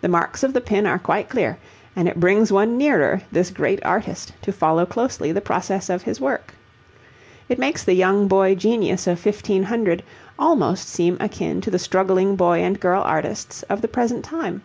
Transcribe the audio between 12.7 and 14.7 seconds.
girl artists of the present time.